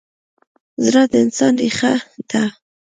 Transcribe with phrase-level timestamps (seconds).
[0.85, 1.93] زړه د انسان ریښه
[2.29, 2.43] ده.